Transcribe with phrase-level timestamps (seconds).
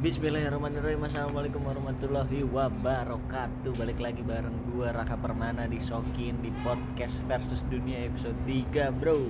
[0.00, 1.04] Bismillahirrahmanirrahim.
[1.04, 3.76] Assalamualaikum warahmatullahi wabarakatuh.
[3.76, 9.28] Balik lagi bareng gua Raka Permana di Sokin Di podcast versus dunia episode 3 bro.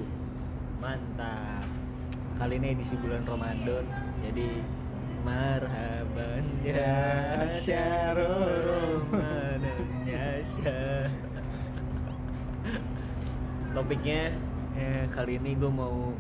[0.79, 1.67] Mantap.
[2.39, 3.83] Kali ini edisi bulan Ramadan
[4.23, 4.63] Jadi
[5.27, 10.39] Marhaban ya Syahrul Ramadan ya
[13.75, 14.39] Topiknya
[14.79, 16.15] eh, Kali ini gue mau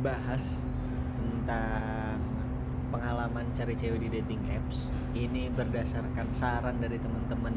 [0.00, 0.40] Bahas
[1.20, 2.03] Tentang
[2.94, 4.86] pengalaman cari cewek di dating apps
[5.18, 7.54] ini berdasarkan saran dari teman-teman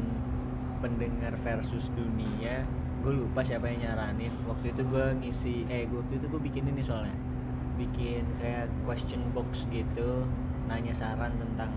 [0.82, 2.66] pendengar versus dunia
[2.98, 4.34] gue lupa siapa yang nyaranin.
[4.44, 7.14] Waktu itu gue ngisi eh waktu itu gue bikin ini soalnya.
[7.78, 10.26] Bikin kayak question box gitu
[10.66, 11.70] nanya saran tentang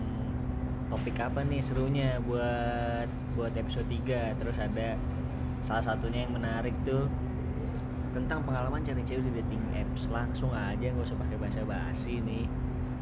[0.90, 3.08] topik apa nih serunya buat
[3.38, 5.00] buat episode 3 terus ada
[5.64, 7.08] salah satunya yang menarik tuh
[8.12, 10.10] tentang pengalaman cari cewek di dating apps.
[10.10, 12.50] Langsung aja nggak usah pakai bahasa basi nih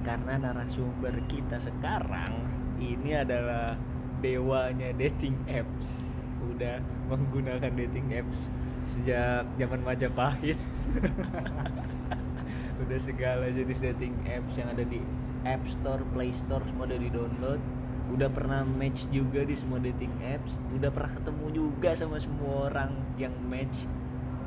[0.04, 2.32] karena narasumber kita sekarang
[2.80, 3.76] ini adalah
[4.24, 5.92] dewanya dating apps.
[6.44, 6.80] Udah
[7.12, 8.48] menggunakan dating apps
[8.88, 10.58] sejak zaman Majapahit.
[12.84, 15.04] Udah segala jenis dating apps yang ada di
[15.44, 17.60] App Store, Play Store semua udah di download
[18.10, 20.58] udah pernah match juga di semua dating apps.
[20.74, 23.86] Udah pernah ketemu juga sama semua orang yang match.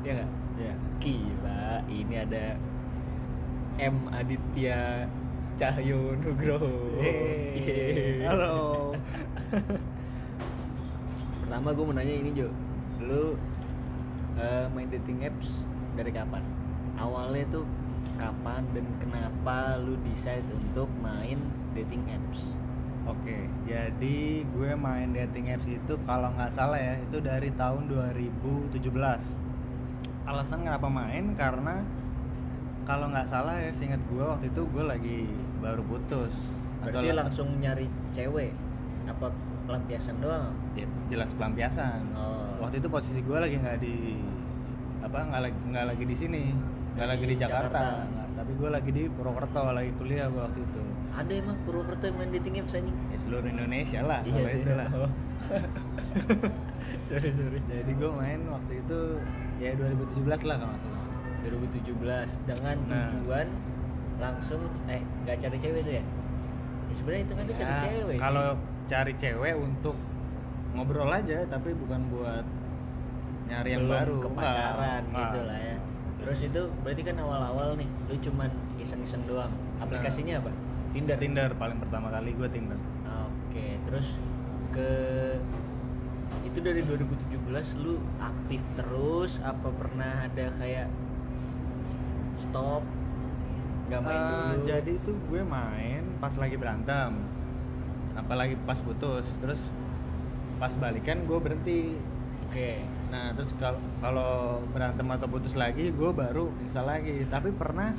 [0.03, 0.31] Ya nggak?
[0.53, 0.73] Ya.
[1.01, 2.53] gila ini ada
[3.81, 5.09] M Aditya
[5.53, 8.25] Cahyo Nugroho Yeay.
[8.25, 8.89] Halo.
[11.45, 12.49] pertama gue mau nanya ini Jo
[12.97, 13.37] lu
[14.41, 15.61] eh, main dating apps
[15.93, 16.41] dari kapan
[16.97, 17.69] awalnya tuh
[18.17, 21.37] kapan dan kenapa lu decide untuk main
[21.77, 22.49] dating apps
[23.03, 28.79] Oke, jadi gue main dating apps itu kalau nggak salah ya itu dari tahun 2017.
[30.23, 31.83] Alasan kenapa main karena
[32.83, 35.19] kalau nggak salah ya seingat gue waktu itu gue lagi
[35.57, 36.35] baru putus.
[36.79, 38.51] berarti la- langsung nyari cewek
[39.05, 39.31] apa
[39.63, 42.11] pelampiasan doang Ya, jelas pelampiasan.
[42.11, 42.59] Oh.
[42.59, 44.19] Waktu itu posisi gue lagi nggak di
[44.99, 46.43] apa nggak lagi nggak lagi di sini,
[46.93, 48.03] nggak lagi di Jakarta, Jakarta.
[48.05, 50.81] Nggak, tapi gue lagi di Purwokerto lagi kuliah gue waktu itu.
[51.13, 54.55] ada emang Purwokerto yang main dating apps anjing Ya seluruh Indonesia lah kalau deh.
[54.57, 54.87] itu lah.
[54.93, 55.11] Oh.
[57.07, 58.99] sorry sorry Jadi gue main waktu itu
[59.57, 61.02] ya 2017 lah kalau nggak salah.
[61.43, 61.91] 2017
[62.43, 63.09] dengan Nah.
[63.09, 63.47] tujuan
[64.15, 66.03] langsung eh nggak cari cewek tuh ya?
[66.83, 68.19] ya sebenarnya itu kan cari Ya, cewek sih.
[68.19, 68.47] Kalau
[68.83, 69.95] cari cewek untuk
[70.73, 72.45] ngobrol aja, tapi bukan buat
[73.43, 74.15] nyari yang Belum baru.
[74.19, 75.75] ke pacaran Nggak, gitu lah ya
[76.15, 78.47] terus itu berarti kan awal-awal nih lu cuman
[78.79, 80.55] iseng-iseng doang aplikasinya apa
[80.89, 82.79] Tinder Tinder paling pertama kali gue Tinder.
[83.03, 84.15] oke terus
[84.71, 84.87] ke
[86.43, 87.43] itu dari 2017
[87.77, 90.87] lu aktif terus apa pernah ada kayak
[92.35, 92.81] stop
[93.83, 97.11] nggak main Eh, dulu jadi itu gue main pas lagi berantem,
[98.13, 99.67] apalagi pas putus, terus
[100.55, 101.83] pas balikan gue berhenti.
[102.43, 102.71] oke
[103.09, 104.33] Nah terus kalau kalau
[104.69, 107.27] berantem atau putus lagi, gue baru install lagi.
[107.27, 107.91] Tapi pernah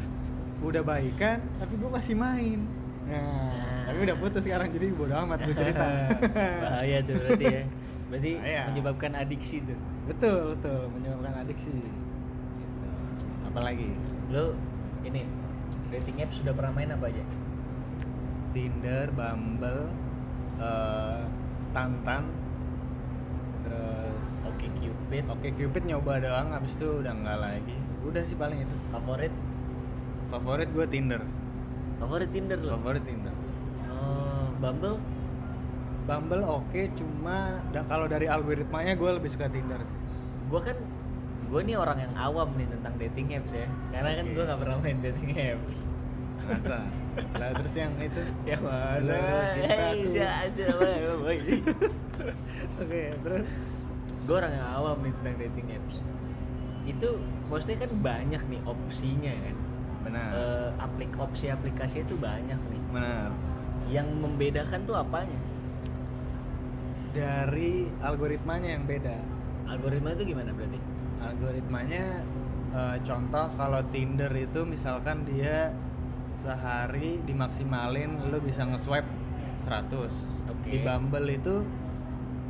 [0.68, 2.60] udah baikan, tapi gue masih main.
[3.02, 3.18] Nah,
[3.50, 3.82] Nah.
[3.88, 5.82] tapi udah putus sekarang jadi bodo amat gue cerita.
[6.62, 7.62] bahaya tuh berarti ya
[8.06, 8.62] berarti Bahaya.
[8.68, 11.72] menyebabkan adiksi tuh betul betul menyebabkan adiksi.
[13.52, 13.92] Apalagi
[14.32, 14.56] lo
[15.04, 15.28] ini
[15.92, 17.20] dating apps sudah pernah main apa aja
[18.52, 19.88] Tinder, Bumble,
[20.60, 21.22] eh,
[21.72, 22.28] Tantan,
[23.64, 27.76] terus oke cupid Oke Cupid nyoba doang, abis itu udah nggak lagi.
[28.04, 28.76] Udah sih paling itu.
[28.92, 29.32] favorit
[30.28, 31.20] Favorit gue Tinder.
[31.96, 33.32] favorit tinder lo Favorit Tinder.
[33.88, 34.96] oh, bumble
[36.02, 39.98] Bumble oke, cuma da- kalau dari algoritmanya gue lebih suka Tinder sih.
[40.48, 40.76] gue kan
[41.52, 44.32] gue nih orang yang awam nih tentang dating apps ya karena kan Oke.
[44.32, 45.76] gue nggak pernah main dating apps
[46.42, 46.80] Masa?
[47.38, 48.20] lah terus yang itu
[48.50, 50.00] ya Seluruh cintaku.
[50.10, 51.36] gue
[52.82, 53.44] Oke, terus
[54.26, 55.96] orang yang awam nih tentang dating apps
[56.82, 57.08] itu
[57.46, 59.56] maksudnya kan banyak nih opsinya kan
[60.02, 60.28] benar.
[60.34, 63.28] Eh, aplik opsi aplikasi itu banyak nih benar.
[63.86, 65.36] yang membedakan tuh apanya
[67.12, 69.20] Dari algoritmanya yang beda.
[69.68, 70.80] algoritma itu gimana berarti
[71.24, 72.24] algoritmanya
[72.70, 75.70] eh, contoh kalau Tinder itu misalkan dia
[76.36, 79.06] sehari dimaksimalin lu bisa nge-swipe
[79.60, 79.94] 100
[80.50, 80.66] Oke.
[80.66, 81.62] di Bumble itu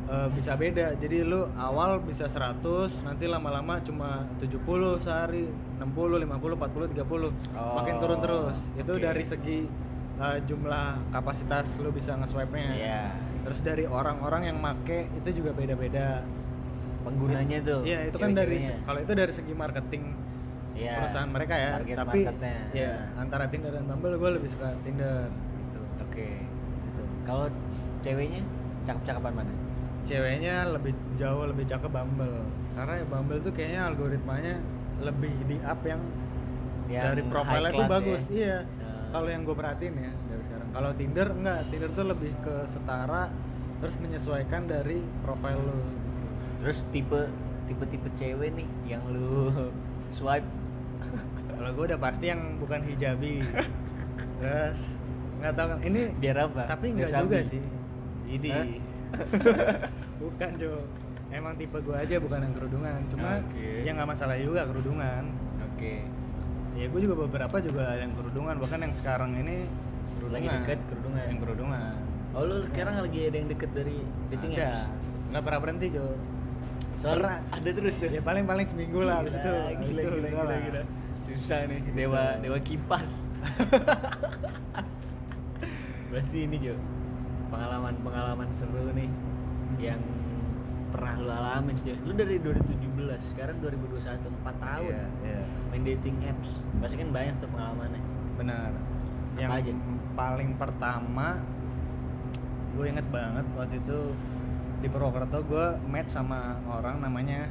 [0.07, 2.65] eh, bisa beda jadi lu awal bisa 100
[3.03, 4.57] nanti lama-lama cuma 70
[4.99, 5.45] sehari
[5.77, 7.05] 60 50 40 30
[7.53, 9.03] Oh, makin turun terus itu oke.
[9.03, 9.59] dari segi
[10.17, 13.03] eh, jumlah kapasitas lu bisa nge-swipe-nya Iya.
[13.43, 16.23] terus dari orang-orang yang make itu juga beda-beda
[17.03, 20.05] penggunanya tuh Iya itu kan dari kalau itu dari segi marketing
[20.73, 22.57] Iya, perusahaan mereka ya target tapi marketnya.
[22.73, 26.29] ya antara Tinder dan Bumble gue lebih suka Tinder gitu Oke.
[26.81, 27.03] Gitu.
[27.23, 27.47] Kalau
[28.01, 28.41] ceweknya
[28.83, 29.53] cakep-cakepan mana?
[30.03, 34.55] ceweknya lebih jauh lebih cakep Bumble karena ya Bumble tuh kayaknya algoritmanya
[34.99, 36.03] lebih di up yang,
[36.89, 38.33] Yang dari profilnya tuh class bagus ya?
[38.33, 38.93] iya Ya.
[39.13, 43.31] kalau yang gue perhatiin ya dari sekarang kalau Tinder enggak Tinder tuh lebih ke setara
[43.79, 45.79] terus menyesuaikan dari profil lo.
[46.63, 47.21] Terus tipe
[47.67, 49.51] tipe tipe cewek nih yang lu
[50.15, 50.47] swipe.
[51.59, 53.43] Kalau gue udah pasti yang bukan hijabi.
[54.41, 54.79] Terus
[55.43, 56.63] nggak tahu kan ini biar apa?
[56.71, 57.63] tapi Biar enggak juga sih.
[58.47, 58.67] Hah?
[60.23, 60.73] bukan Jo.
[61.33, 62.99] Emang tipe gue aja bukan yang kerudungan.
[63.11, 63.83] Cuma Oke.
[63.83, 65.25] ya nggak masalah juga kerudungan.
[65.67, 66.07] Oke.
[66.73, 68.55] ya gue juga beberapa juga yang kerudungan.
[68.63, 69.67] Bahkan yang sekarang ini
[70.31, 71.25] Lagi deket kerudungan.
[71.27, 71.95] yang kerudungan.
[72.33, 73.99] Oh lu sekarang lagi ada yang deket dari
[74.31, 74.63] dating ada.
[74.63, 74.81] apps?
[75.33, 76.07] nggak pernah berhenti Jo
[77.03, 78.07] Soalnya ada terus tuh.
[78.07, 80.83] ya paling paling seminggu lah habis itu Gila, habis gila, itu gila, gila.
[81.27, 83.11] Susah nih dewa dewa kipas.
[86.15, 86.79] Berarti ini Jo
[87.51, 89.11] pengalaman-pengalaman seru nih
[89.77, 90.01] yang
[90.95, 91.97] pernah lu alamin sih.
[92.05, 94.93] Lu dari 2017, sekarang 2021, 4 tahun.
[94.93, 95.43] Iya, iya.
[95.73, 96.61] Main dating apps.
[96.81, 98.03] Pasti kan banyak tuh pengalamannya.
[98.33, 99.73] benar Apa yang aja?
[100.13, 101.41] paling pertama
[102.73, 104.01] gue inget banget waktu itu
[104.83, 107.47] di Purwokerto gue match sama orang namanya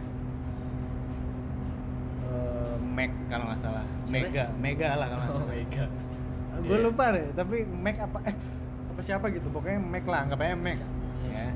[2.25, 3.85] eh, Meg kalau nggak salah?
[4.05, 5.91] Mega Mega lah kalau nggak Oh salah my god.
[6.61, 6.83] gue Iya.
[6.83, 8.35] lupa deh tapi Meg apa eh
[8.91, 10.79] apa siapa gitu pokoknya Meg lah anggap aja Meg
[11.25, 11.47] ya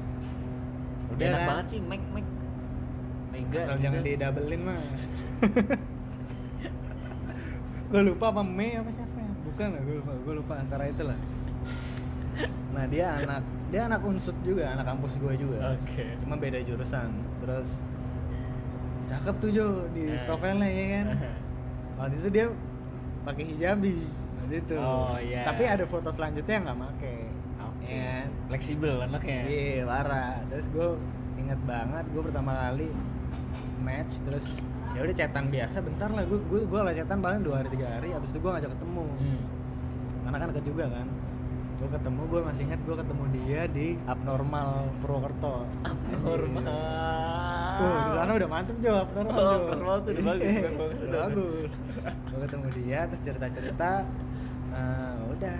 [1.07, 1.47] Udah enak kan?
[1.49, 2.25] banget sih Mac Mac.
[3.29, 3.59] Mega.
[3.59, 4.79] asal jangan di doublein mah
[7.85, 11.03] gue lupa apa Mei apa siapa ya bukan lah gue lupa gue lupa antara itu
[11.03, 11.19] lah
[12.75, 16.05] nah dia anak dia anak unsut juga anak kampus gue juga Oke.
[16.19, 17.79] cuma beda jurusan terus
[19.05, 20.25] cakep tuh Jo di Eh.
[20.25, 21.07] profilnya ya kan
[21.97, 22.45] waktu itu dia
[23.23, 23.95] pakai hijabi
[24.37, 25.41] waktu itu Oh, iya.
[25.43, 27.13] tapi ada foto selanjutnya nggak make
[27.57, 27.87] Oke.
[27.87, 28.27] ya kan?
[28.45, 29.39] Fleksibel anaknya.
[29.43, 30.37] Iya, parah.
[30.47, 30.87] Terus gue
[31.35, 32.89] inget banget, gue pertama kali
[33.79, 34.61] match, terus
[34.91, 37.87] ya udah chatan biasa bentar lah gue gue gue lah chatan paling dua hari tiga
[37.89, 39.41] hari abis itu gue ngajak ketemu Hmm.
[40.23, 41.07] karena kan deket juga kan
[41.75, 44.69] gue ketemu gue masih ingat gue ketemu dia di abnormal
[45.03, 46.71] Purwokerto Abnormal.
[47.75, 50.55] Wah, di sana udah mantep Jo, abnormal Oh, abnormal tuh udah bagus,
[51.03, 51.71] udah bagus.
[52.31, 53.91] gue ketemu dia, terus cerita-cerita,
[54.71, 55.55] eh, udah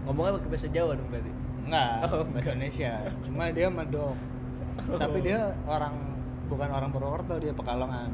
[0.00, 1.32] Ngomongnya pakai bahasa Jawa dong berarti.
[1.60, 2.92] Enggak, Oh, bahasa Indonesia.
[3.20, 4.16] Cuma dia medok.
[4.88, 4.96] Oh.
[4.96, 5.94] Tapi dia orang
[6.48, 8.08] bukan orang Purwokerto, dia Pekalongan.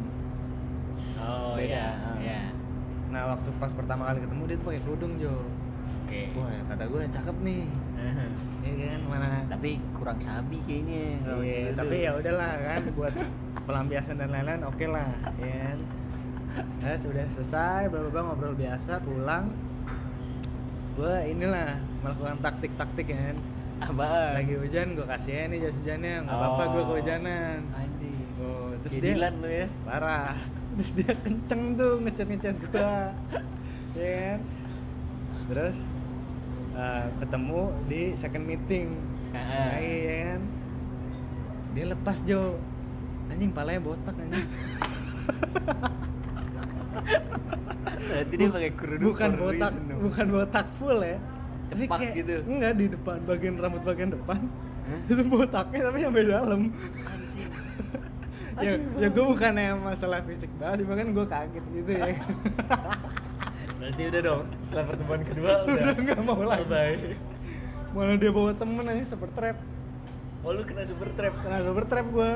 [1.19, 1.63] Oh Beda.
[1.63, 1.87] iya,
[2.19, 2.41] iya.
[3.07, 5.35] Nah, waktu pas pertama kali ketemu dia tuh pakai kerudung, Jo.
[6.05, 6.21] Oke.
[6.35, 7.63] Wah, kata gue cakep nih.
[8.67, 11.23] Iya kan, mana Tapi kurang sabi kayaknya.
[11.23, 11.79] Iya, gitu.
[11.79, 13.15] tapi ya udahlah kan buat
[13.63, 15.07] pelampiasan dan lain-lain oke lah,
[15.39, 15.79] ya kan.
[16.83, 19.55] Nah, sudah selesai, bla bla bla, ngobrol biasa, pulang.
[20.99, 23.37] Gue inilah melakukan taktik-taktik ya kan.
[23.87, 24.33] Apaan?
[24.35, 26.87] Lagi hujan gue kasih nih jas hujannya, nggak apa-apa gue Oh.
[26.91, 27.59] kehujanan.
[27.71, 28.19] Anjing.
[28.43, 29.67] Oh, terus Kayak dia lu ya.
[29.87, 30.35] parah.
[30.75, 33.15] Terus dia kenceng tuh ngechat-ngechat gua.
[34.01, 34.39] ya kan?
[35.47, 35.77] Terus
[36.75, 38.87] eh, ketemu di second meeting.
[39.31, 39.39] Ah.
[39.39, 40.41] Nah, iya kan?
[41.73, 42.57] Dia lepas Jo.
[43.27, 44.47] Anjing palanya botak anjing.
[48.07, 51.19] Berarti dia pakai kerudung bukan botak, reason bukan botak full ya.
[51.67, 52.35] Tapi Cepak kayak- gitu.
[52.47, 54.39] Enggak di depan bagian rambut bagian depan.
[54.87, 55.01] Hah?
[55.11, 56.61] Itu botaknya tapi sampai dalam.
[57.03, 57.51] Anjing.
[58.57, 59.01] ya, Aduh.
[59.03, 62.07] ya gue bukan yang masalah fisik banget, cuma kan gue kaget gitu ya.
[63.87, 64.45] Berarti udah dong.
[64.67, 65.75] Setelah pertemuan kedua udah.
[65.79, 66.67] Udah nggak mau lagi.
[66.67, 67.15] Bye.
[67.95, 69.57] Mana dia bawa temen aja super trap.
[70.43, 71.35] Oh lu kena super trap.
[71.39, 72.33] Kena super trap gue.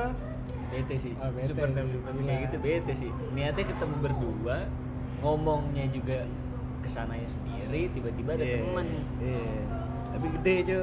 [0.71, 1.13] Bete sih.
[1.19, 3.11] Oh, bete super trap super kayak gitu bete sih.
[3.35, 4.57] Niatnya ketemu berdua,
[5.19, 6.23] ngomongnya juga
[6.81, 8.87] ke sananya sendiri, tiba-tiba ada temen.
[9.19, 9.59] Iya.
[10.15, 10.79] Tapi gede aja.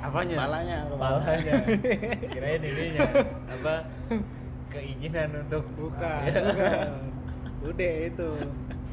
[0.00, 0.36] Apanya?
[0.38, 1.52] Palanya, Palanya.
[2.32, 3.00] Kirain ininya
[3.52, 3.74] apa?
[4.72, 6.40] Keinginan untuk Bukan, Ya.
[6.46, 6.88] bukan.
[7.66, 8.30] Udah itu.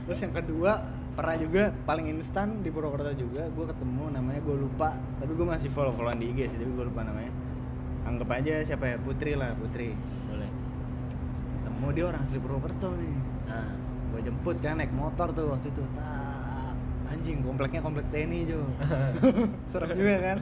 [0.07, 0.87] Terus yang kedua
[1.19, 4.95] pernah juga paling instan di Purwokerto juga gue ketemu namanya gue lupa.
[5.19, 7.35] Tapi gue masih follow followan di IG sih tapi gue lupa namanya.
[8.07, 8.95] Anggap aja siapa ya?
[9.03, 9.91] Putri lah Putri.
[10.31, 10.47] Boleh.
[11.59, 13.15] ketemu dia orang asli Purwokerto nih.
[13.51, 13.69] Nah,
[14.15, 15.83] gue jemput kan naik motor tuh waktu itu.
[15.91, 16.71] Tak
[17.11, 18.63] anjing kompleknya komplek TNI Jo.
[19.69, 20.37] Serem juga kan?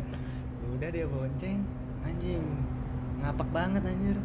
[0.77, 1.65] Udah dia bonceng.
[2.05, 2.41] Anjing
[3.25, 4.17] ngapak banget anjir.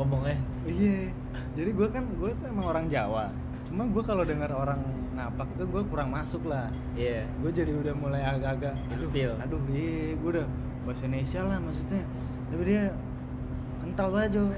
[0.00, 1.12] Ngomongnya iya.
[1.52, 3.28] Jadi gue kan gue tuh emang orang Jawa
[3.70, 4.82] cuma gue kalau dengar orang
[5.14, 6.66] ngapak itu gue kurang masuk lah.
[6.98, 7.22] Iya.
[7.38, 9.32] Gue jadi udah mulai agak-agak aduh Ilfil.
[9.38, 10.46] aduh iya gue udah
[10.82, 12.02] bahasa Indonesia lah maksudnya.
[12.50, 12.82] Tapi dia
[13.78, 14.44] kental Jo.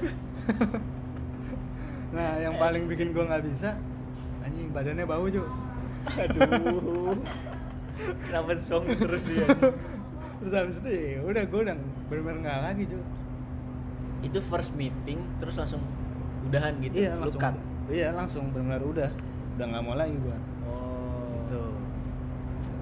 [2.12, 3.72] Nah yang paling bikin gue nggak bisa
[4.44, 5.44] anjing badannya bau cuy
[6.12, 7.16] aduh.
[8.28, 9.48] Kenapa song terus dia?
[10.42, 11.76] Terus habis itu ya udah gue udah
[12.10, 13.04] bener-bener nggak lagi cuy
[14.22, 15.82] itu first meeting terus langsung
[16.46, 17.42] udahan gitu iya langsung?
[17.90, 19.10] Iya langsung bener-bener udah
[19.58, 21.34] udah nggak mau lagi gue oh.
[21.42, 21.64] Gitu.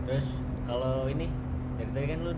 [0.06, 0.26] Terus
[0.66, 1.26] kalau ini
[1.78, 2.32] dari tadi kan lu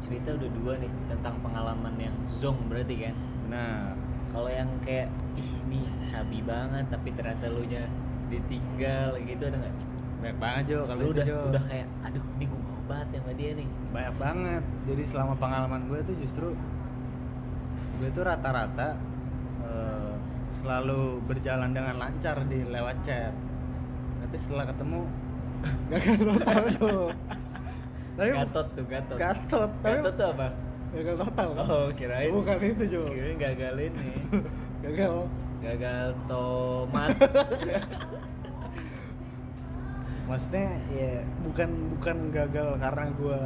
[0.00, 3.14] cerita udah dua nih tentang pengalaman yang zong berarti kan?
[3.52, 3.94] Nah
[4.30, 7.86] kalau yang kayak ih ini sabi banget tapi ternyata lu nya
[8.32, 9.76] ditinggal gitu ada nggak?
[10.20, 11.40] Banyak banget Jo kalau udah Jo.
[11.52, 13.68] udah kayak aduh ini gue mau banget sama dia nih.
[13.94, 14.62] Banyak banget.
[14.88, 16.48] Jadi selama pengalaman gue tuh justru
[18.00, 18.96] gue tuh rata-rata
[20.58, 23.34] selalu berjalan dengan lancar di lewat chat.
[24.20, 25.00] Tapi setelah ketemu
[25.92, 27.08] gagal total tuh
[28.20, 29.16] tapi gatot tuh gatot.
[29.16, 29.70] Gatot.
[29.80, 30.48] Tapi gatot tuh apa?
[30.90, 31.64] Gagal total kan?
[31.72, 32.28] oh kirain.
[32.28, 33.08] Bukan itu Jo.
[33.08, 34.08] Kirain gagal ini.
[34.84, 35.14] Gagal.
[35.64, 37.16] Gagal tomat.
[40.28, 43.40] Maksudnya ya bukan bukan gagal karena gue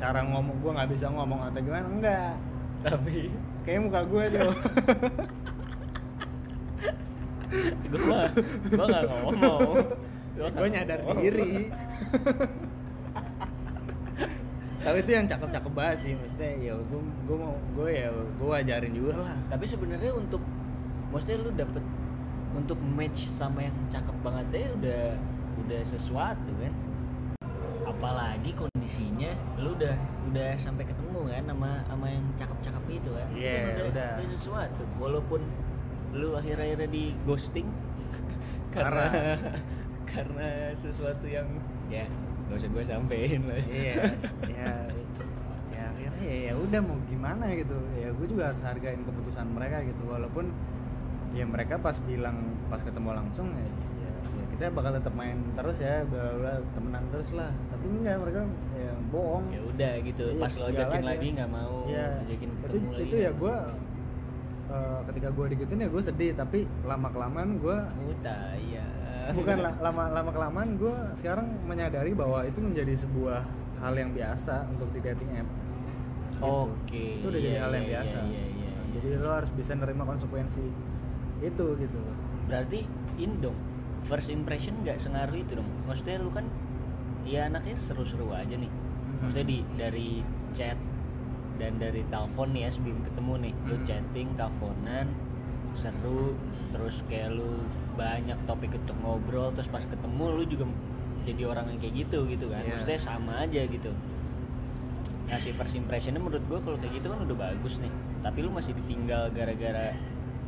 [0.00, 1.86] cara ngomong gue nggak bisa ngomong atau gimana.
[1.90, 2.38] Enggak.
[2.86, 3.26] Tapi
[3.66, 4.46] kayak muka gue Jo
[7.52, 8.00] gue
[8.72, 9.76] nggak ngomong.
[10.32, 11.68] Gue nyadar diri.
[14.82, 18.92] Tapi itu yang cakep-cakep banget sih maksudnya ya gue gue mau gue ya gue wajarin
[18.96, 19.36] juga lah.
[19.46, 20.42] Tapi sebenarnya untuk
[21.14, 21.84] maksudnya lu dapet
[22.52, 25.02] untuk match sama yang cakep banget ya udah
[25.62, 26.74] udah sesuatu kan.
[27.86, 29.30] Apalagi kondisinya
[29.62, 29.94] lu udah
[30.34, 33.26] udah sampai ketemu kan sama sama yang cakep-cakep itu kan.
[33.30, 34.10] Itu Iya, udah, udah.
[34.18, 34.82] udah sesuatu.
[34.98, 35.40] Walaupun
[36.12, 37.68] lu akhir-akhirnya di ghosting?
[38.74, 39.38] Karena Parah.
[40.12, 41.48] karena sesuatu yang
[41.88, 42.04] ya
[42.52, 43.64] gak usah gue sampein lah.
[43.64, 44.12] Iya
[44.44, 44.72] ya
[45.72, 47.80] ya akhirnya ya, ya udah mau gimana gitu.
[47.96, 50.04] Ya gue juga harus hargain keputusan mereka gitu.
[50.04, 50.52] Walaupun
[51.32, 53.64] ya mereka pas bilang pas ketemu langsung ya,
[54.04, 57.48] ya, ya kita bakal tetap main terus ya bla bla bla, temenan terus lah.
[57.72, 58.40] Tapi enggak mereka
[58.76, 59.44] ya bohong.
[59.48, 60.24] Ya udah gitu.
[60.28, 61.08] Iya, pas lo ajakin aja.
[61.08, 62.08] lagi nggak mau Iya.
[62.28, 63.56] ajakin itu, ketemu lagi itu ya gue
[65.08, 68.84] ketika gue digituin ya gue sedih tapi lama kelamaan gue Muta, iya.
[69.30, 73.46] Bukan la- lama lama kelamaan gue sekarang menyadari bahwa itu menjadi sebuah
[73.78, 75.46] hal yang biasa untuk di dating app.
[75.46, 76.42] Gitu.
[76.42, 78.18] Oke, itu udah jadi iya, hal yang iya, biasa.
[78.26, 78.72] iya, Nah, iya.
[78.98, 80.64] jadi lo harus bisa nerima konsekuensi
[81.42, 82.00] itu gitu
[82.46, 82.86] berarti
[83.18, 83.54] ini dong
[84.06, 85.68] first impression nggak sengaruh itu dong.
[85.86, 86.46] Maksudnya lu kan
[87.22, 88.70] ya anaknya seru-seru aja nih.
[89.22, 90.08] Maksudnya di dari
[90.50, 90.74] chat
[91.56, 93.84] dan dari telepon nih ya sebelum ketemu nih lu Mhm.
[93.84, 95.06] chatting teleponan
[95.72, 96.36] seru
[96.68, 97.60] terus kayak lu
[97.92, 100.64] banyak topik untuk ngobrol terus pas ketemu lu juga
[101.22, 102.60] jadi orang yang kayak gitu gitu kan.
[102.60, 102.70] Iya.
[102.74, 103.92] maksudnya sama aja gitu.
[105.28, 107.92] Ngasih first impressionnya menurut gua kalau kayak gitu kan udah bagus nih.
[108.20, 109.94] Tapi lu masih ditinggal gara-gara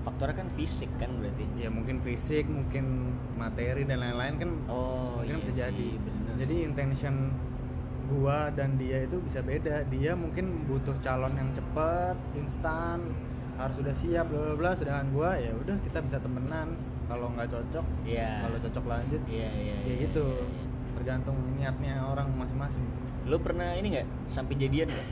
[0.03, 1.45] faktornya kan fisik kan berarti.
[1.57, 6.33] Ya mungkin fisik mungkin materi dan lain-lain kan oh mungkin iya bisa sih, jadi bener
[6.45, 7.15] jadi intention
[8.09, 9.85] gua dan dia itu bisa beda.
[9.89, 13.01] Dia mungkin butuh calon yang cepat instan
[13.55, 14.71] harus sudah siap bla bla bla.
[14.77, 16.77] Sedangkan gua ya udah kita bisa temenan.
[17.05, 18.49] Kalau nggak cocok Iya.
[18.49, 20.25] kalau cocok lanjut iya iya ya iya, gitu.
[20.25, 20.65] iya, iya.
[20.97, 22.81] tergantung niatnya orang masing-masing.
[23.29, 24.09] Lu pernah ini nggak?
[24.25, 25.09] Sampai jadian nggak?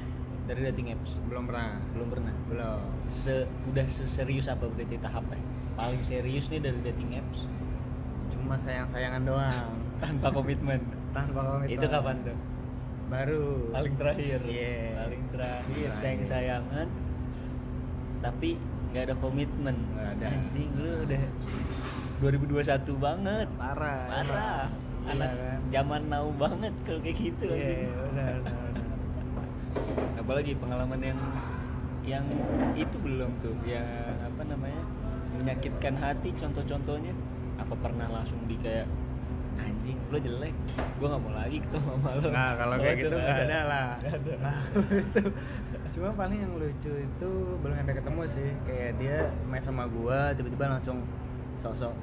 [0.49, 1.12] Dari dating apps?
[1.28, 1.76] Belum pernah.
[1.92, 2.32] Belum pernah?
[2.49, 2.80] Belum.
[3.12, 5.37] Se udah seserius apa berarti tahapnya
[5.76, 7.44] paling serius nih dari dating apps?
[8.32, 9.76] Cuma sayang-sayangan doang.
[10.02, 10.80] Tanpa komitmen.
[11.12, 11.76] Tanpa komitmen.
[11.76, 12.51] Itu kapan tuh
[13.12, 13.45] baru.
[13.76, 14.40] Paling terakhir.
[14.49, 14.81] Iya.
[15.04, 16.88] paling terakhir sayang sayangan
[18.25, 18.57] tapi
[18.92, 19.76] nggak ada komitmen.
[19.92, 20.26] Nggak ada.
[20.33, 21.25] anjing lu udah
[22.25, 23.49] 2021 banget.
[23.61, 24.64] Parah parah.
[25.02, 25.61] Iya anak kan?
[25.75, 27.90] zaman now banget kalau kayak gitu iya anjing.
[27.90, 28.62] benar benar
[30.23, 31.19] apalagi pengalaman yang
[32.07, 32.26] yang
[32.78, 33.54] itu belum tuh.
[33.66, 33.87] Yang
[34.23, 34.83] apa namanya
[35.38, 37.14] menyakitkan hati contoh-contohnya.
[37.59, 38.87] Apa pernah langsung di kayak
[39.61, 43.16] anjing lo jelek gue nggak mau lagi ketemu sama lo Nah kalau kayak itu gitu
[43.18, 43.88] nggak ada lah.
[43.99, 44.32] Nggak ada.
[44.38, 44.59] Nah
[45.04, 45.23] itu
[45.92, 47.30] cuma paling yang lucu itu
[47.61, 49.16] belum sampai ketemu sih kayak dia
[49.50, 51.04] main sama gua tiba-tiba langsung
[51.61, 51.94] sok-sok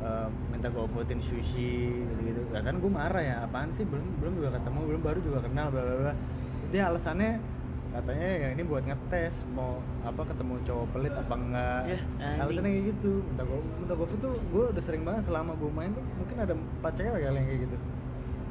[0.00, 2.40] eh, minta gua votein sushi gitu-gitu.
[2.54, 5.66] Ya kan gua marah ya apaan sih belum belum juga ketemu belum baru juga kenal
[5.74, 6.14] bla bla bla.
[6.62, 7.57] Terus dia alasannya
[7.88, 11.82] katanya ya ini buat ngetes mau apa ketemu cowok pelit apa enggak.
[11.88, 12.40] Ya, anjing.
[12.44, 13.12] alasannya kayak gitu.
[13.24, 16.54] Minta gua minta gua tuh gua udah sering banget selama gua main tuh mungkin ada
[16.54, 17.76] empat cewek kali yang kayak gitu.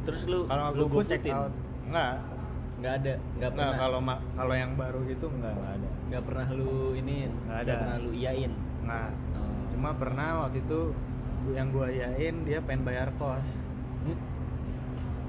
[0.10, 1.54] Terus lu kalau lu aku check out.
[1.86, 2.14] Enggak.
[2.78, 3.78] Nggak ada nggak enggak pernah.
[3.82, 4.00] kalau
[4.38, 5.90] kalau yang baru gitu enggak enggak ada.
[6.10, 7.74] Nggak pernah lu ini Nggak ada.
[7.78, 8.52] pernah lu iyain
[8.84, 9.12] enggak.
[9.38, 9.62] Oh.
[9.68, 10.82] cuma pernah waktu itu
[11.54, 13.66] yang gua yain dia pengen bayar kos.
[14.02, 14.18] Hmm?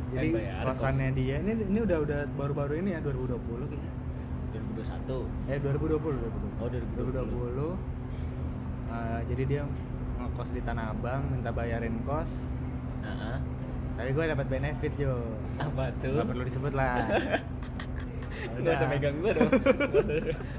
[0.09, 3.93] jadi bayar kosannya dia ini ini udah udah baru-baru ini ya 2020 kayaknya
[4.51, 7.77] 2021 eh 2020 2020 Oh, 2020.
[7.77, 7.97] 2020
[8.89, 9.63] Eh, jadi dia
[10.17, 12.33] ngekos di Tanah Abang minta bayarin kos.
[12.99, 13.37] Heeh.
[13.95, 15.13] tapi gue dapat benefit Jo.
[15.59, 16.15] Apa tuh?
[16.15, 16.97] Nggak perlu disebut lah.
[18.39, 19.51] Gak usah megang gua dong.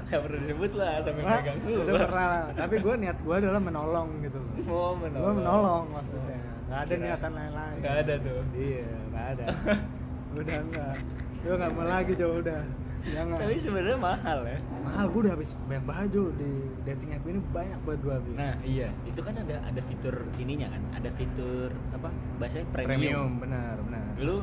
[0.06, 2.28] Gak perlu disebut lah sampai Wah, megang itu gua pernah.
[2.54, 4.52] Tapi gue niat gue adalah menolong gitu loh.
[4.62, 5.16] Mau menolong.
[5.16, 6.38] Gue menolong maksudnya.
[6.62, 7.76] Nggak ada Kira- niatan lain-lain.
[7.80, 8.40] Nggak ada tuh.
[8.54, 9.44] iya nggak ada.
[10.38, 10.94] Udah enggak
[11.40, 12.60] gue nggak mau lagi Jo udah
[13.02, 13.36] jangan.
[13.40, 14.58] Tapi sebenarnya mahal ya.
[14.80, 16.50] Mahal gue udah habis banyak Jo di
[16.84, 18.34] dating app ini banyak banget gue habis.
[18.36, 18.88] Nah iya.
[19.04, 24.04] Itu kan ada ada fitur ininya kan Ada fitur apa Bahasanya premium, premium benar benar.
[24.18, 24.36] Lu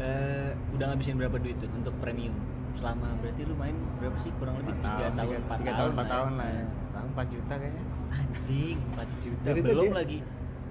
[0.00, 2.34] eh, Udah ngabisin berapa duit tuh untuk premium?
[2.72, 4.32] Selama berarti lu main berapa sih?
[4.40, 6.38] Kurang lebih 3 tahun, 4 tiga tahun, tahun empat lah tahun ya.
[6.40, 6.64] lah ya.
[6.92, 7.84] Tahun empat juta kayaknya.
[8.12, 9.44] Anjing 4 juta.
[9.48, 10.18] Jadi Belum dia- lagi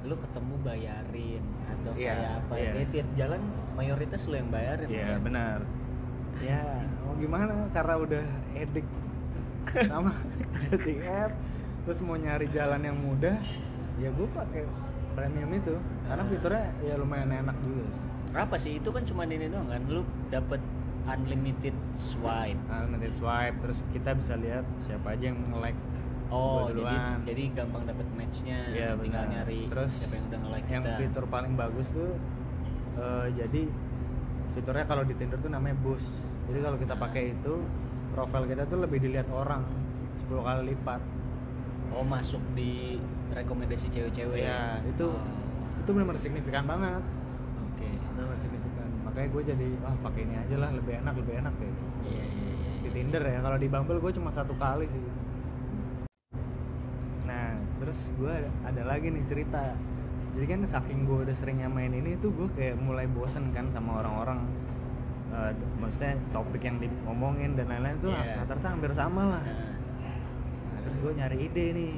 [0.01, 2.71] Lu ketemu bayarin Atau Iya, kayak apa iya.
[2.73, 3.41] ya tiap jalan
[3.77, 5.19] mayoritas lu yang bayarin iya kan?
[5.21, 5.57] benar
[6.41, 6.61] ya
[7.05, 7.69] mau gimana?
[7.71, 8.25] Karena udah
[8.57, 8.87] edik
[9.87, 10.11] sama
[10.69, 11.31] dating app
[11.81, 13.37] terus mau nyari jalan yang mudah
[13.97, 14.65] ya gue pakai
[15.13, 15.75] premium itu.
[16.07, 18.05] Karena fiturnya ya lumayan enak juga sih.
[18.31, 18.71] Apa sih?
[18.79, 19.81] Itu kan cuma ini doang kan?
[19.87, 20.59] Lu dapat
[21.07, 22.59] unlimited swipe.
[22.69, 25.79] Nanti swipe terus kita bisa lihat siapa aja yang nge-like
[26.31, 26.95] oh jadi
[27.27, 28.59] jadi gampang dapat matchnya.
[28.71, 29.33] Iya, tinggal benar.
[29.43, 30.97] nyari terus siapa yang udah nge-like yang kita.
[31.03, 32.15] fitur paling bagus tuh
[32.95, 33.61] eh, jadi
[34.55, 36.07] fiturnya kalau di Tinder tuh namanya boost
[36.51, 37.63] jadi kalau kita pakai itu
[38.11, 39.63] profil kita tuh lebih dilihat orang
[40.27, 40.99] 10 kali lipat.
[41.95, 42.99] Oh masuk di
[43.31, 44.43] rekomendasi cewek-cewek?
[44.43, 45.23] Ya itu Oh,
[45.79, 46.99] itu benar-benar signifikan banget.
[47.71, 47.87] Oke.
[47.87, 48.87] Benar-benar signifikan.
[49.07, 52.51] Makanya gue jadi wah pakai ini aja lah lebih enak lebih enak kayak iya iya
[52.51, 52.91] iya di.
[52.91, 55.03] Tinder ya kalau di Bumble gue cuma satu kali sih.
[57.23, 59.71] Nah terus gue ada, ada lagi nih cerita.
[60.35, 64.03] Jadi kan saking gue udah seringnya main ini tuh gue kayak mulai bosen kan sama
[64.03, 64.43] orang-orang
[65.31, 68.35] Eh, maksudnya topik yang diomongin dan lain-lain tuh Iya.
[68.37, 69.71] rata-rata hampir sama lah Nah,
[70.67, 71.95] Nah, terus gue nyari ide nih.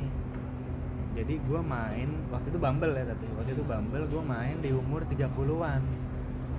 [1.14, 5.02] Jadi gue main waktu itu Bumble ya tapi waktu itu Bumble gue main di umur
[5.04, 5.82] 30-an.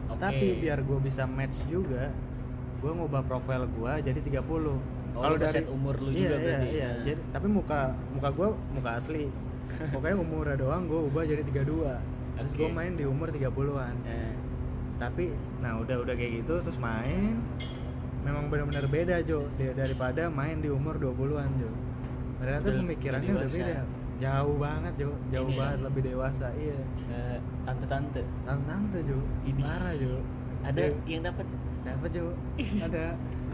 [0.09, 0.19] Oke.
[0.21, 2.11] Tapi biar gue bisa match juga,
[2.78, 4.79] gue ngubah profil gue jadi 30.
[5.14, 6.90] Oh, lu ngeset umur lu iya, juga iya, berarti Iya, ya?
[7.05, 9.25] Jadi tapi muka muka gue muka asli.
[9.94, 11.98] Pokoknya umurnya doang gue ubah jadi 32.
[12.35, 12.75] Terus gue Oke.
[12.75, 13.94] main di umur 30-an.
[14.05, 14.35] eh,
[14.94, 15.24] Tapi
[15.59, 17.40] nah udah udah kayak gitu terus main
[18.22, 21.70] memang benar-benar beda Jo daripada main di umur 20-an Jo.
[22.40, 23.76] Ternyata Udah pemikirannya udah beda.
[24.14, 25.61] Jauh banget Jo, jauh Ini ya?
[25.61, 26.46] banget lebih dewasa.
[26.54, 26.78] Iya.
[27.11, 29.61] eh, tante-tante Tante-tante Jo, Ini.
[29.61, 30.14] parah Jo.
[30.62, 31.46] ada Dia- yang dapat
[31.85, 32.33] Dapat Jo,
[32.80, 33.04] ada.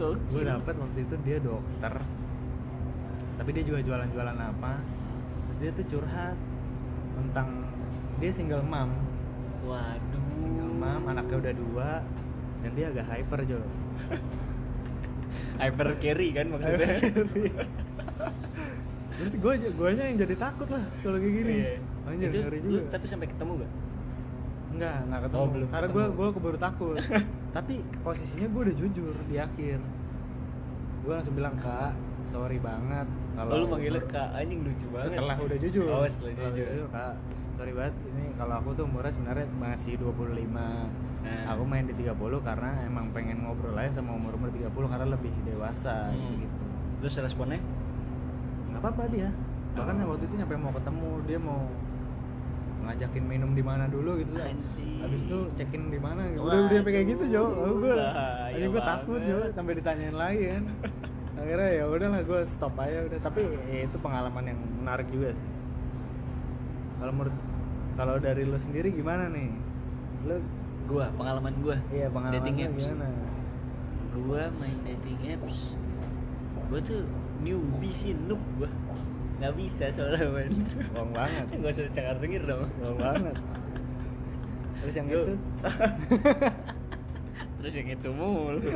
[0.01, 1.93] Gue dapet waktu itu dia dokter.
[3.35, 4.73] Tapi dia juga jualan-jualan apa?
[5.43, 6.37] Terus dia tuh curhat
[7.13, 7.47] tentang
[8.17, 8.89] dia single mom.
[9.61, 10.10] waduh
[10.41, 11.89] Single mom, anaknya udah dua,
[12.65, 13.61] dan dia agak hyper Jo.
[15.61, 16.97] hyper carry kan maksudnya
[19.11, 21.55] Terus gue guanya yang jadi takut lah kalau kayak gini.
[21.61, 21.73] Iya.
[22.01, 22.89] Anjir Itu ngeri lu juga.
[22.89, 23.71] tapi sampai ketemu gak?
[24.71, 25.37] Enggak, enggak ketemu.
[25.37, 26.97] Oh, belum Karena gue gua keburu takut.
[27.55, 29.77] Tapi posisinya gue udah jujur di akhir.
[31.03, 31.91] Gue langsung bilang kak,
[32.25, 35.11] sorry banget Kalau lu manggilnya kak anjing lucu banget.
[35.13, 35.85] setelah udah jujur.
[35.85, 36.87] Oh, setelah jujur.
[36.89, 37.13] kak,
[37.61, 37.93] sorry banget.
[38.09, 40.89] Ini kalau aku tuh umurnya sebenarnya masih 25
[41.21, 41.53] Nah.
[41.53, 46.09] Aku main di 30 karena emang pengen ngobrol aja sama umur-umur 30 karena lebih dewasa
[46.09, 46.17] Hmm.
[46.17, 46.63] gitu-gitu.
[46.97, 47.61] Terus responnya?
[48.71, 49.29] nggak apa-apa dia
[49.75, 50.15] bahkan Oh.
[50.15, 51.61] waktu itu nyampe mau ketemu dia mau
[52.81, 54.97] ngajakin minum di mana dulu gitu Anjing.
[54.97, 56.41] habis itu check-in di mana gitu.
[56.41, 60.63] Udah udah kayak gitu Jo oh, gue aja gue takut Jo sampai ditanyain lagi kan
[61.43, 65.51] akhirnya ya udahlah gue stop aja udah tapi ya, itu pengalaman yang menarik juga sih
[66.97, 67.35] kalau menurut
[67.93, 69.51] kalau dari lo sendiri gimana nih
[70.23, 70.37] lo
[70.81, 71.77] Gua, pengalaman gua.
[71.87, 72.83] iya pengalaman dating apps.
[72.83, 73.07] gimana
[74.11, 75.55] Gua main dating apps.
[76.67, 77.07] Gua tuh
[77.39, 78.67] newbie sih, noob gua.
[79.39, 80.51] Nggak bisa soalnya main.
[80.91, 82.67] bohong banget Gak usah cengar cengir dong.
[82.77, 83.35] bohong banget
[84.81, 85.35] terus yang Lu- itu
[87.61, 88.71] Terus yang itu mulu.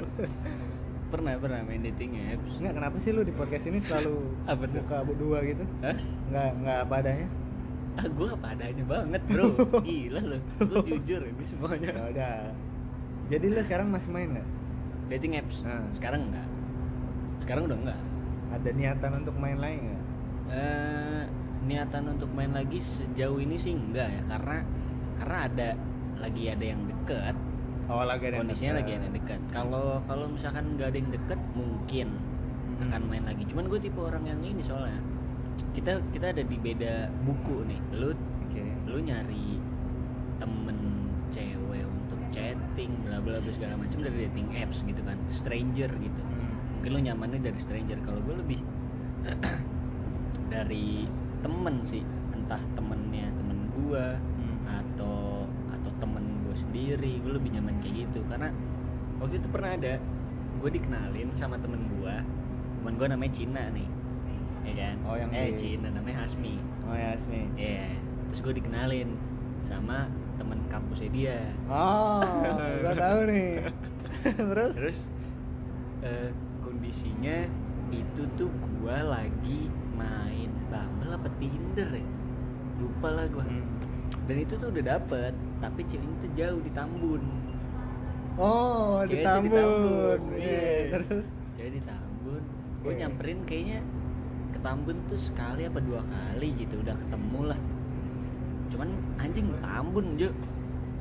[1.05, 2.61] pernah pernah main dating apps.
[2.61, 4.13] Enggak, kenapa sih lu di podcast ini selalu
[4.45, 4.81] Apa tuh?
[4.83, 5.63] buka berdua gitu?
[5.81, 5.97] Hah?
[6.29, 7.27] Enggak, enggak apa adanya.
[7.95, 9.45] Ah, gua apa adanya banget, Bro.
[9.87, 10.39] Gila lu.
[10.59, 11.89] Gua jujur ini semuanya.
[11.91, 12.35] Ya udah.
[13.27, 14.47] Jadi lu sekarang masih main nggak?
[15.09, 15.61] Dating apps.
[15.61, 15.81] Nah.
[15.91, 16.47] Sekarang enggak.
[17.39, 17.99] Sekarang udah enggak.
[18.51, 20.03] Ada niatan untuk main lain nggak?
[20.45, 21.23] Eh,
[21.63, 24.57] niatan untuk main lagi sejauh ini sih enggak ya karena
[25.17, 25.69] karena ada
[26.15, 27.35] lagi ada yang deket
[27.85, 28.81] Oh, lagi ada yang kondisinya dekat.
[28.81, 32.07] lagi ada yang deket kalau kalau misalkan nggak ada yang deket mungkin
[32.75, 32.91] Hmm.
[32.91, 34.99] akan main lagi cuman gue tipe orang yang ini soalnya
[35.75, 37.79] kita kita ada di beda buku nih.
[37.99, 38.15] Lu
[38.47, 38.63] Oke.
[38.87, 39.59] lu nyari
[40.39, 40.77] temen
[41.29, 45.19] cewek untuk chatting bla bla bla segala macam dari dating apps gitu kan.
[45.27, 46.21] Stranger gitu.
[46.23, 46.55] Hmm.
[46.79, 47.99] mungkin lu nyamannya dari stranger.
[48.07, 48.59] Kalau gue lebih
[50.53, 51.05] dari
[51.43, 52.03] temen sih.
[52.31, 54.57] Entah temennya temen gua Hmm.
[54.69, 58.23] atau atau temen gue sendiri gue lebih nyaman kayak gitu.
[58.31, 58.49] Karena
[59.19, 59.99] waktu itu pernah ada
[60.55, 62.15] gue dikenalin sama temen gue
[62.79, 63.85] temen gue namanya Cina nih
[64.65, 67.93] ya kan Oh, yang eh di- Cina namanya Hasmi oh ya Asmi Iya,
[68.27, 69.09] terus gue dikenalin
[69.61, 71.39] sama temen kampusnya dia.
[71.65, 72.21] oh
[72.83, 73.49] gua tahu nih
[74.51, 74.99] terus Terus
[76.01, 77.47] eh, kondisinya
[77.89, 79.59] itu tuh gue lagi
[79.93, 82.05] main Bumble apa Tinder ya?
[82.75, 83.39] Lupa lah gue.
[83.41, 83.65] Hmm.
[84.25, 87.21] Dan itu tuh udah dapet, tapi ceweknya tuh jauh di Tambun.
[88.35, 90.85] oh di Cewek tuh di Tambun iya iya.
[90.91, 91.25] terus
[91.55, 92.43] Cewek di Tambun.
[92.77, 92.99] Gue Oke.
[92.99, 93.79] nyamperin kayaknya
[94.55, 97.59] ke Tambun tuh sekali apa dua kali gitu udah ketemu lah.
[98.71, 98.89] Cuman
[99.19, 100.31] anjing Tambun Jo.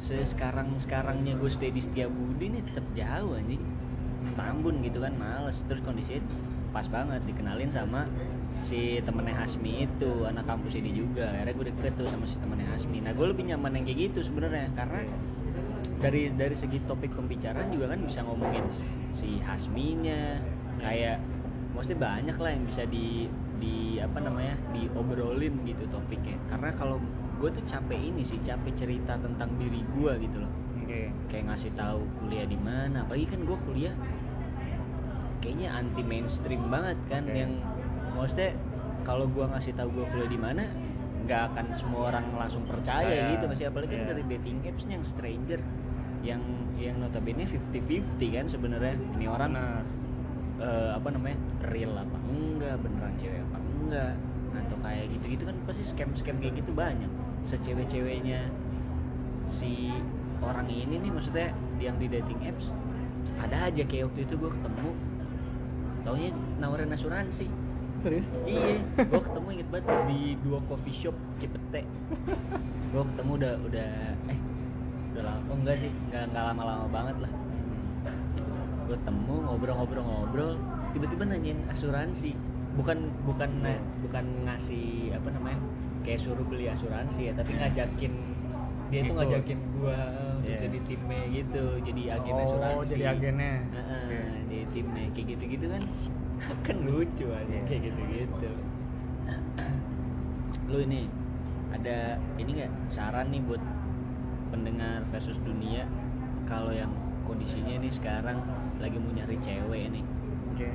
[0.02, 3.62] Sekarang sekarangnya gue stay di Setiabudi nih tetap jauh anjing.
[4.34, 6.24] Tambun gitu kan males terus kondisinya
[6.74, 8.08] pas banget dikenalin sama
[8.66, 12.66] si temennya Hasmi itu anak kampus ini juga akhirnya gue deket tuh sama si temennya
[12.74, 15.06] Hasmi nah gue lebih nyaman yang kayak gitu sebenarnya karena
[16.02, 18.66] dari dari segi topik pembicaraan juga kan bisa ngomongin
[19.14, 20.42] si Hasminya
[20.82, 21.22] kayak
[21.74, 26.98] maksudnya banyak lah yang bisa di di apa namanya diobrolin gitu topiknya karena kalau
[27.38, 31.72] gue tuh capek ini sih capek cerita tentang diri gue gitu loh oke kayak ngasih
[31.74, 33.94] tahu kuliah di mana apalagi kan gue kuliah
[35.40, 37.36] kayaknya anti mainstream banget kan Oke.
[37.36, 37.52] yang
[38.16, 38.50] maksudnya
[39.04, 40.64] kalau gue ngasih tahu gue kuliah di mana
[41.24, 43.32] nggak akan semua orang langsung percaya Percaya.
[43.36, 44.10] gitu masih apalagi kan Iya.
[44.12, 45.60] dari dating apps yang stranger
[46.24, 46.40] yang
[46.80, 49.84] yang notabene 50-50 kan sebenarnya ini orang Benar.
[50.64, 51.36] Eh, apa namanya
[51.68, 54.14] real apa enggak beneran cewek apa enggak.
[54.54, 57.10] Atau kayak gitu-gitu kan pasti scam-scam kayak gitu banyak.
[57.44, 58.48] Secewek-ceweknya
[59.44, 59.92] si
[60.40, 62.72] orang ini nih maksudnya yang di dating apps
[63.40, 64.90] ada aja kayak waktu itu gue ketemu.
[66.04, 67.48] Taunya nawarin asuransi.
[68.00, 68.32] Serius?
[68.48, 71.84] Iya gue ketemu inget banget di dua coffee shop Cipete.
[72.90, 73.90] Gue ketemu udah udah
[74.32, 74.38] eh
[75.14, 77.30] udah lama oh enggak sih nggak nggak lama-lama banget lah
[78.84, 82.36] gue temu ngobrol-ngobrol-ngobrol tiba-tiba nanyain asuransi
[82.74, 85.58] bukan bukan na- bukan ngasih apa namanya
[86.02, 88.12] kayak suruh beli asuransi ya tapi ngajakin
[88.86, 89.16] dia tuh Ikut.
[89.16, 89.98] ngajakin gua
[90.36, 90.58] untuk Iya.
[90.60, 94.18] jadi timnya gitu jadi agen oh asuransi jadi agennya Heeh, Oke.
[94.44, 95.82] di timnya kayak gitu-gitu kan
[96.66, 97.62] kan lucu aja Iya.
[97.64, 98.50] kayak gitu-gitu
[100.64, 101.08] lu ini
[101.70, 101.98] ada
[102.36, 103.60] ini nggak saran nih buat
[104.48, 105.84] pendengar versus dunia
[106.44, 106.92] kalau yang
[107.34, 108.38] kondisinya nih sekarang
[108.78, 110.04] lagi mau nyari cewek nih
[110.54, 110.70] oke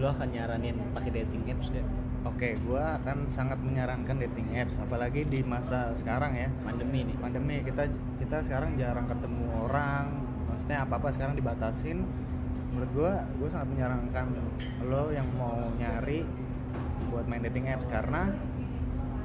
[0.00, 1.84] lu akan nyaranin pakai dating apps gak?
[2.24, 6.48] Oke, gua akan sangat menyarankan dating apps, apalagi di masa sekarang ya.
[6.64, 12.04] pandemi nih Pandemi kita kita sekarang jarang ketemu orang, maksudnya apa apa sekarang dibatasin.
[12.72, 14.36] Menurut gua, gua sangat menyarankan
[14.88, 16.24] lo yang mau nyari
[17.12, 18.32] buat main dating apps karena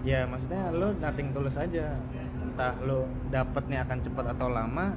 [0.07, 1.99] ya maksudnya lo nothing tulus aja.
[2.43, 4.95] Entah lo dapetnya akan cepat atau lama,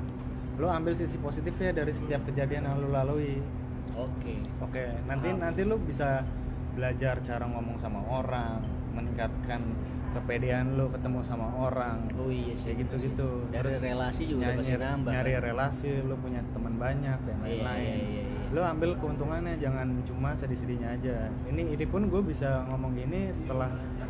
[0.58, 3.38] lo ambil sisi positifnya dari setiap kejadian yang lo lalui.
[3.94, 5.40] oke Oke, nanti Paham.
[5.40, 6.26] nanti lu bisa
[6.74, 8.58] belajar cara ngomong sama orang,
[8.90, 9.62] meningkatkan
[10.08, 12.02] kepedean lu ketemu sama orang.
[12.14, 13.30] oh iya sih Kayak gitu-gitu.
[13.48, 15.42] dari Terus relasi juga nyari, pasti nambah nyari kan?
[15.46, 17.78] relasi, lu punya teman banyak dan Iya, lain-lain.
[17.78, 18.27] iya, iya, iya.
[18.48, 21.16] Lu ambil keuntungannya, jangan cuma sedih-sedihnya aja.
[21.44, 23.68] Ini ini pun gue bisa ngomong gini setelah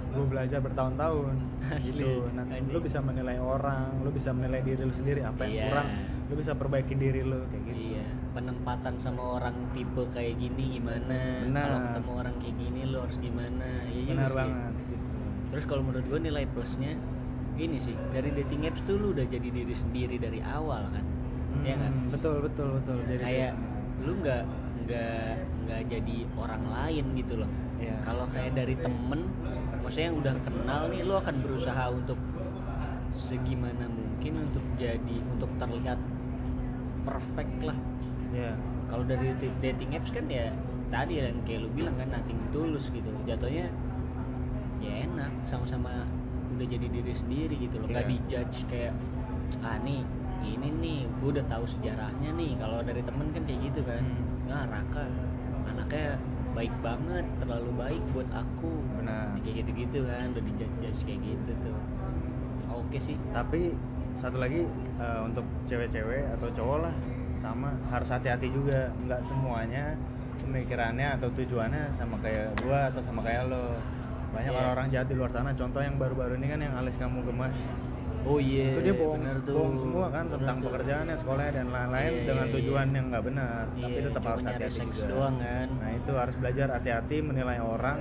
[0.08, 1.34] gue belajar bertahun-tahun.
[1.74, 2.22] Asli, Gitu.
[2.32, 2.70] Anjing.
[2.70, 5.66] lu bisa menilai orang, lu bisa menilai diri lu sendiri apa yang Iya.
[5.68, 5.88] kurang,
[6.24, 7.78] lu bisa perbaiki diri lu kayak gitu.
[7.92, 11.18] Iya, penempatan sama orang tipe kayak gini gimana?
[11.42, 11.66] Benar.
[11.66, 13.68] Kalau ketemu orang kayak gini lo harus gimana?
[13.84, 14.38] Iya juga Benar sih.
[14.38, 15.06] banget gitu.
[15.48, 16.92] Terus kalau menurut gue nilai plusnya
[17.58, 21.04] ini sih dari dating apps tuh lu udah jadi diri sendiri dari awal kan?
[21.58, 21.90] Iya kan?
[21.90, 23.54] Hmm, betul betul betul jadi Kayak.
[24.02, 24.42] Lu nggak
[24.86, 25.32] nggak
[25.66, 27.50] nggak jadi orang lain gitu loh.
[27.78, 27.94] Iya.
[28.02, 29.20] Kalau kayak dari temen,
[29.82, 32.18] maksudnya yang udah kenal nih, lu akan berusaha untuk
[33.12, 35.98] segimana mungkin untuk jadi untuk terlihat
[37.02, 37.74] perfect lah
[38.30, 38.52] ya
[38.86, 40.52] kalau dari dating apps kan ya
[40.88, 43.72] tadi yang kayak lu bilang kan nothing tulus gitu jatuhnya
[44.78, 46.04] ya enak sama-sama
[46.54, 48.12] udah jadi diri sendiri gitu loh nggak Iya.
[48.44, 48.92] dijudge kayak
[49.64, 50.04] ah nih
[50.42, 52.54] ini nih gue udah tahu sejarahnya nih.
[52.56, 54.02] Kalau dari temen kan kayak gitu kan.
[54.02, 54.26] Hmm.
[54.48, 55.04] nah Raka
[55.68, 56.16] anaknya
[56.56, 58.72] baik banget terlalu baik buat aku.
[58.98, 59.36] Benar.
[59.44, 61.76] Kayak gitu-gitu kan udah dijudge kayak gitu tuh.
[62.72, 63.16] Oke sih.
[63.30, 63.76] Tapi
[64.16, 64.64] satu lagi
[64.98, 66.94] eh, untuk cewek-cewek atau cowok lah
[67.36, 68.88] sama harus hati-hati juga.
[69.04, 69.94] Nggak semuanya
[70.38, 73.76] pemikirannya atau tujuannya sama kayak gua atau sama kayak lo.
[74.28, 74.58] Banyak Iya.
[74.60, 75.50] orang-orang jahat di luar sana.
[75.52, 77.56] Contoh yang baru-baru ini kan yang alis kamu gemas
[78.28, 80.64] oh iya itu dia bohong bohong semua kan Bener tentang tuh.
[80.68, 82.94] pekerjaannya sekolahnya dan lain-lain Iya, dengan iya, tujuan iya.
[82.94, 85.06] yang nggak benar tapi Iya, tetap harus hati-hati juga.
[85.06, 85.68] doang kan.
[85.74, 87.98] Nah itu harus belajar hati-hati menilai orang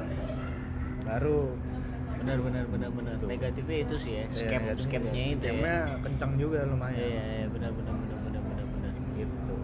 [1.02, 1.42] baru.
[2.18, 4.84] Benar benar benar benar negatifnya itu sih ya Iya, scam negatifnya.
[4.84, 5.28] scamnya ya.
[5.30, 6.98] itu Scamnya ya kencang juga lumayan.
[7.00, 9.56] Iya iya, benar benar benar benar benar benar gitu.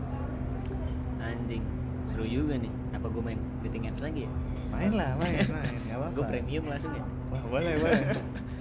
[1.19, 1.63] Anjing
[2.07, 2.71] seru juga nih.
[2.93, 4.31] Apa gue main dating apps lagi ya?
[4.69, 5.75] Main lah main main.
[5.81, 6.15] Nggak apa-apa.
[6.15, 7.03] gue premium langsung ya?
[7.29, 8.01] Wah, boleh boleh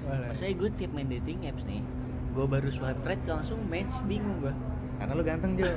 [0.06, 0.26] boleh.
[0.30, 1.82] Maksudnya gue tiap main dating apps nih
[2.32, 4.54] Gue baru swipe right langsung match Bingung gue
[5.02, 5.66] karena lu ganteng Jo.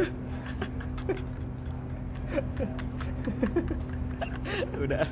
[4.85, 5.09] Udah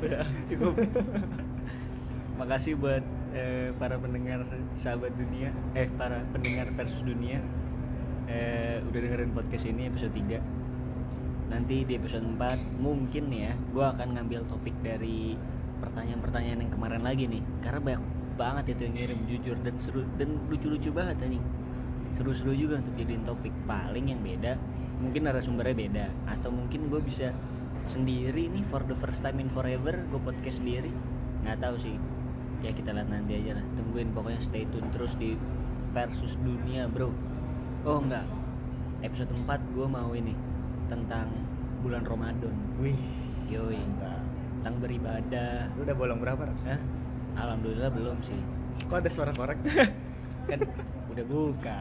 [0.00, 0.80] Udah cukup.
[2.40, 3.04] Makasih buat
[3.36, 4.48] eh, para pendengar
[4.80, 7.44] sahabat dunia Eh para pendengar versus dunia
[8.32, 13.84] eh, Udah dengerin podcast ini episode 3 Nanti di episode 4 mungkin nih ya Gue
[13.84, 15.36] akan ngambil topik dari
[15.80, 17.42] pertanyaan-pertanyaan yang kemarin lagi nih.
[17.64, 18.02] Karena banyak
[18.34, 19.56] banget itu yang ngirim jujur.
[19.62, 21.44] Dan seru dan lucu-lucu banget anjing.
[22.14, 23.54] Seru-seru juga untuk jadiin topik.
[23.64, 24.58] Paling yang beda
[25.00, 26.06] mungkin narasumbernya beda.
[26.28, 27.32] Atau mungkin gue bisa
[27.88, 30.92] sendiri nih for the first time in forever gue podcast sendiri.
[31.42, 31.96] Nggak tahu sih.
[32.60, 33.64] Ya kita lihat nanti aja lah.
[33.80, 35.34] Tungguin pokoknya stay tune terus di
[35.96, 37.10] versus dunia bro.
[37.88, 38.28] Oh enggak
[39.00, 40.36] episode 4 gue mau ini.
[40.92, 41.32] Tentang
[41.80, 42.52] bulan Ramadan.
[42.78, 43.00] Wih
[43.48, 43.80] yoi.
[44.60, 45.72] tentang beribadah.
[45.72, 46.44] Lu udah bolong berapa?
[46.68, 46.99] Hah?
[47.36, 48.38] Alhamdulillah belum sih.
[48.86, 49.58] Kok ada suara korek?
[50.46, 50.60] Kan
[51.10, 51.80] udah buka.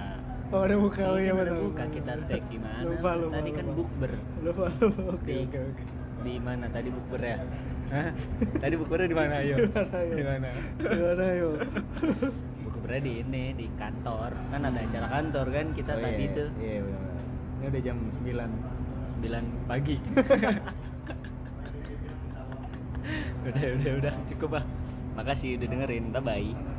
[0.49, 1.01] Oh udah buka.
[1.07, 3.77] Oh iya udah buka kita tag gimana lupa lupa tadi kan lupa.
[3.77, 4.11] bukber.
[4.41, 5.01] Lupa lupa.
[5.15, 5.83] Oke oke oke.
[6.19, 6.65] di mana?
[6.67, 7.37] Tadi bukber ya?
[7.89, 8.09] Hah?
[8.59, 9.33] tadi bukbernya di mana?
[9.39, 9.55] Ayo.
[9.55, 10.13] Di mana, ayo?
[10.13, 10.47] di mana?
[10.77, 11.49] Gimana yo
[12.59, 14.31] bukbernya di ini di kantor.
[14.51, 16.49] Kan ada acara kantor kan kita Oh, tadi iya, tuh.
[16.59, 17.15] iya benar.
[17.59, 18.19] Ini udah jam 9
[19.21, 19.95] 9 pagi.
[23.39, 24.13] Udah udah udah.
[24.29, 24.65] Cukup ah
[25.19, 26.05] makasih udah dengerin.
[26.15, 26.78] Bye bye